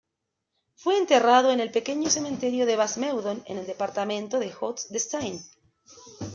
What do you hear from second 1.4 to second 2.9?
en el pequeño cementerio de